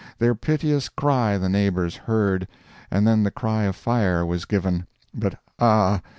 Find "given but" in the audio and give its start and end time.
4.45-5.39